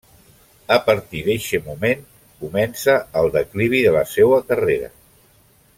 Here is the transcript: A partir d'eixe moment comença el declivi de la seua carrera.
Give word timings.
A 0.75 0.77
partir 0.85 1.21
d'eixe 1.27 1.59
moment 1.67 2.01
comença 2.41 2.95
el 3.23 3.29
declivi 3.39 3.83
de 3.89 3.93
la 3.99 4.03
seua 4.17 4.41
carrera. 4.51 4.93